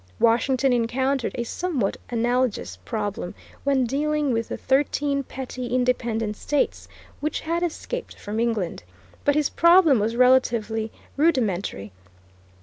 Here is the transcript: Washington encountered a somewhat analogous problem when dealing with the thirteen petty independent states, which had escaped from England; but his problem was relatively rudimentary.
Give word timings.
Washington 0.19 0.73
encountered 0.73 1.33
a 1.35 1.43
somewhat 1.43 1.95
analogous 2.09 2.77
problem 2.85 3.35
when 3.63 3.85
dealing 3.85 4.33
with 4.33 4.47
the 4.47 4.57
thirteen 4.57 5.21
petty 5.21 5.67
independent 5.67 6.35
states, 6.37 6.87
which 7.19 7.41
had 7.41 7.61
escaped 7.61 8.15
from 8.19 8.39
England; 8.39 8.81
but 9.23 9.35
his 9.35 9.51
problem 9.51 9.99
was 9.99 10.15
relatively 10.15 10.91
rudimentary. 11.17 11.91